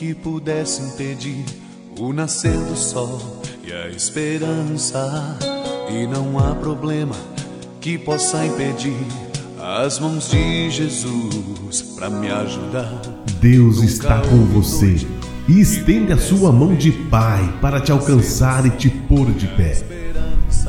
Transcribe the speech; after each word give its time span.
que 0.00 0.14
pudesse 0.14 0.80
impedir 0.80 1.44
o 1.98 2.10
nascer 2.10 2.56
do 2.56 2.74
sol 2.74 3.20
e 3.62 3.70
a 3.70 3.90
esperança. 3.90 5.36
E 5.90 6.06
não 6.06 6.38
há 6.38 6.54
problema 6.54 7.14
que 7.82 7.98
possa 7.98 8.46
impedir 8.46 8.96
as 9.60 9.98
mãos 9.98 10.30
de 10.30 10.70
Jesus 10.70 11.82
para 11.94 12.08
me 12.08 12.30
ajudar. 12.30 13.02
Deus 13.42 13.82
está 13.82 14.22
com 14.22 14.42
você 14.46 15.06
e 15.46 15.60
estende 15.60 16.14
a 16.14 16.18
sua 16.18 16.50
mão 16.50 16.74
de 16.74 16.92
Pai 16.92 17.58
para 17.60 17.78
te 17.78 17.92
alcançar 17.92 18.64
e 18.64 18.70
te 18.70 18.88
pôr 18.88 19.30
de 19.32 19.48
pé. 19.48 19.82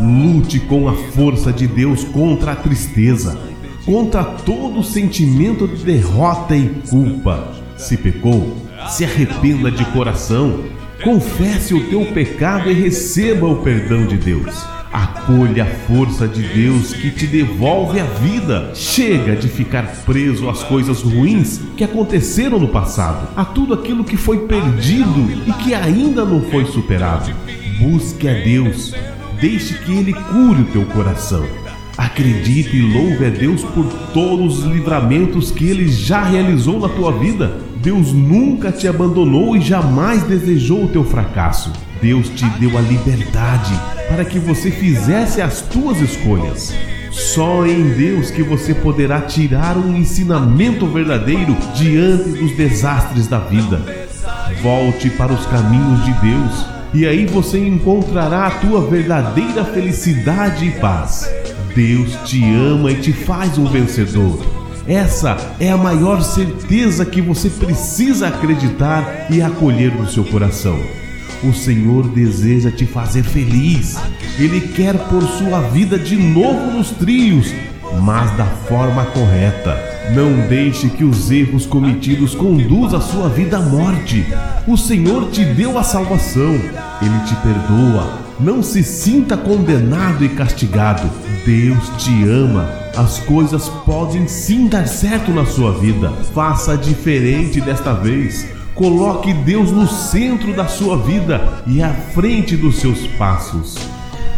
Lute 0.00 0.58
com 0.58 0.88
a 0.88 0.94
força 1.12 1.52
de 1.52 1.68
Deus 1.68 2.02
contra 2.02 2.50
a 2.50 2.56
tristeza, 2.56 3.38
contra 3.86 4.24
todo 4.24 4.82
sentimento 4.82 5.68
de 5.68 5.84
derrota 5.84 6.56
e 6.56 6.68
culpa. 6.90 7.59
Se 7.80 7.96
pecou, 7.96 8.56
se 8.90 9.04
arrependa 9.04 9.70
de 9.70 9.84
coração, 9.86 10.64
confesse 11.02 11.72
o 11.72 11.88
teu 11.88 12.04
pecado 12.12 12.70
e 12.70 12.74
receba 12.74 13.48
o 13.48 13.62
perdão 13.62 14.06
de 14.06 14.18
Deus. 14.18 14.54
Acolha 14.92 15.64
a 15.64 15.66
força 15.66 16.28
de 16.28 16.42
Deus 16.42 16.92
que 16.92 17.10
te 17.10 17.26
devolve 17.26 17.98
a 17.98 18.04
vida. 18.04 18.72
Chega 18.74 19.34
de 19.34 19.48
ficar 19.48 19.86
preso 20.04 20.50
às 20.50 20.62
coisas 20.62 21.00
ruins 21.00 21.58
que 21.74 21.82
aconteceram 21.82 22.58
no 22.58 22.68
passado, 22.68 23.28
a 23.34 23.46
tudo 23.46 23.72
aquilo 23.72 24.04
que 24.04 24.16
foi 24.16 24.46
perdido 24.46 25.30
e 25.46 25.52
que 25.64 25.72
ainda 25.72 26.22
não 26.24 26.42
foi 26.42 26.66
superado. 26.66 27.32
Busque 27.78 28.28
a 28.28 28.34
Deus. 28.34 28.94
Deixe 29.40 29.72
que 29.78 29.92
Ele 29.92 30.12
cure 30.12 30.60
o 30.60 30.66
teu 30.66 30.84
coração. 30.84 31.59
Acredite 32.00 32.78
e 32.78 32.80
louve 32.80 33.26
a 33.26 33.28
Deus 33.28 33.62
por 33.62 33.84
todos 34.14 34.60
os 34.60 34.64
livramentos 34.64 35.50
que 35.50 35.68
Ele 35.68 35.86
já 35.86 36.24
realizou 36.24 36.80
na 36.80 36.88
tua 36.88 37.12
vida. 37.12 37.58
Deus 37.82 38.10
nunca 38.10 38.72
te 38.72 38.88
abandonou 38.88 39.54
e 39.54 39.60
jamais 39.60 40.22
desejou 40.22 40.84
o 40.84 40.88
teu 40.88 41.04
fracasso. 41.04 41.70
Deus 42.00 42.30
te 42.30 42.46
deu 42.58 42.78
a 42.78 42.80
liberdade 42.80 43.78
para 44.08 44.24
que 44.24 44.38
você 44.38 44.70
fizesse 44.70 45.42
as 45.42 45.60
tuas 45.60 46.00
escolhas. 46.00 46.74
Só 47.10 47.66
em 47.66 47.90
Deus 47.90 48.30
que 48.30 48.42
você 48.42 48.72
poderá 48.72 49.20
tirar 49.20 49.76
um 49.76 49.94
ensinamento 49.94 50.86
verdadeiro 50.86 51.54
diante 51.74 52.30
dos 52.30 52.56
desastres 52.56 53.26
da 53.26 53.40
vida. 53.40 54.08
Volte 54.62 55.10
para 55.10 55.34
os 55.34 55.44
caminhos 55.44 56.02
de 56.06 56.12
Deus 56.14 56.64
e 56.94 57.06
aí 57.06 57.26
você 57.26 57.58
encontrará 57.58 58.46
a 58.46 58.50
tua 58.52 58.88
verdadeira 58.88 59.66
felicidade 59.66 60.64
e 60.64 60.70
paz. 60.80 61.28
Deus 61.74 62.16
te 62.24 62.42
ama 62.44 62.90
e 62.90 62.96
te 62.96 63.12
faz 63.12 63.56
um 63.58 63.66
vencedor. 63.66 64.38
Essa 64.86 65.36
é 65.60 65.70
a 65.70 65.76
maior 65.76 66.20
certeza 66.22 67.04
que 67.04 67.20
você 67.20 67.48
precisa 67.48 68.28
acreditar 68.28 69.26
e 69.30 69.40
acolher 69.40 69.94
no 69.94 70.08
seu 70.08 70.24
coração. 70.24 70.78
O 71.44 71.52
Senhor 71.52 72.08
deseja 72.08 72.70
te 72.70 72.84
fazer 72.86 73.22
feliz. 73.22 73.96
Ele 74.38 74.60
quer 74.60 74.96
pôr 75.08 75.22
sua 75.22 75.60
vida 75.60 75.98
de 75.98 76.16
novo 76.16 76.72
nos 76.72 76.90
trilhos, 76.90 77.54
mas 78.02 78.36
da 78.36 78.46
forma 78.46 79.04
correta. 79.06 79.78
Não 80.14 80.48
deixe 80.48 80.88
que 80.90 81.04
os 81.04 81.30
erros 81.30 81.66
cometidos 81.66 82.34
conduzam 82.34 82.98
a 82.98 83.02
sua 83.02 83.28
vida 83.28 83.58
à 83.58 83.60
morte. 83.60 84.26
O 84.66 84.76
Senhor 84.76 85.30
te 85.30 85.44
deu 85.44 85.78
a 85.78 85.82
salvação. 85.82 86.52
Ele 87.00 87.20
te 87.26 87.34
perdoa. 87.36 88.29
Não 88.40 88.62
se 88.62 88.82
sinta 88.82 89.36
condenado 89.36 90.24
e 90.24 90.28
castigado. 90.30 91.10
Deus 91.44 91.90
te 91.98 92.24
ama. 92.24 92.68
As 92.96 93.18
coisas 93.20 93.68
podem 93.84 94.26
sim 94.26 94.66
dar 94.66 94.88
certo 94.88 95.30
na 95.30 95.44
sua 95.44 95.78
vida. 95.78 96.10
Faça 96.34 96.76
diferente 96.76 97.60
desta 97.60 97.92
vez. 97.92 98.46
Coloque 98.74 99.34
Deus 99.34 99.70
no 99.70 99.86
centro 99.86 100.56
da 100.56 100.66
sua 100.66 100.96
vida 100.96 101.62
e 101.66 101.82
à 101.82 101.92
frente 101.92 102.56
dos 102.56 102.76
seus 102.76 103.06
passos. 103.18 103.76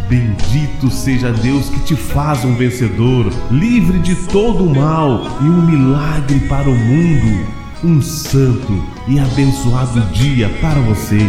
Bendito 0.09 0.91
seja 0.91 1.31
Deus 1.31 1.69
que 1.69 1.79
te 1.79 1.95
faz 1.95 2.43
um 2.43 2.55
vencedor, 2.55 3.31
livre 3.49 3.99
de 3.99 4.15
todo 4.27 4.65
o 4.65 4.75
mal 4.75 5.25
e 5.41 5.45
um 5.45 5.61
milagre 5.61 6.41
para 6.41 6.69
o 6.69 6.75
mundo. 6.75 7.47
Um 7.81 8.01
santo 8.01 8.83
e 9.07 9.17
abençoado 9.17 10.01
dia 10.11 10.49
para 10.61 10.79
você 10.81 11.19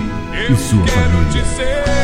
e 0.51 0.57
sua 0.57 0.87
família. 0.89 2.04